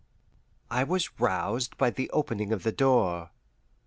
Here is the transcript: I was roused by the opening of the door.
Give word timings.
I 0.71 0.83
was 0.83 1.19
roused 1.19 1.77
by 1.77 1.91
the 1.91 2.09
opening 2.09 2.51
of 2.51 2.63
the 2.63 2.71
door. 2.71 3.29